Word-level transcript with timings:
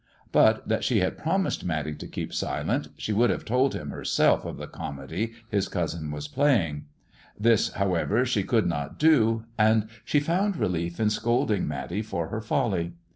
But 0.31 0.67
that 0.67 0.83
she 0.83 0.99
had 1.01 1.15
promised 1.19 1.63
Matty 1.63 1.93
to 1.93 2.07
keep 2.07 2.33
silent, 2.33 2.87
she 2.97 3.13
would 3.13 3.29
have 3.29 3.45
told 3.45 3.75
him 3.75 3.91
herself 3.91 4.45
of 4.45 4.57
the 4.57 4.65
comedy 4.65 5.33
his 5.51 5.69
184 5.69 5.69
MISS 5.69 5.69
JONATHAN 5.69 5.81
cousin 5.81 6.11
was 6.11 6.27
playing. 6.57 6.85
This, 7.39 7.69
however, 7.73 8.25
she 8.25 8.41
could 8.43 8.65
not 8.65 8.97
do, 8.97 9.45
and 9.59 9.87
she 10.03 10.19
found 10.19 10.57
relief 10.57 10.99
in 10.99 11.11
scolding 11.11 11.67
Matty 11.67 12.01
for 12.01 12.29
her 12.29 12.41
folly. 12.41 12.93